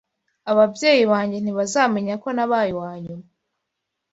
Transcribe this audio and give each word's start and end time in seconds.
ababyeyi 0.51 1.03
banjye 1.11 1.37
ntibazamenya 1.39 2.15
ko 2.23 2.27
nabaye 2.35 2.71
uwanyuma 2.77 3.25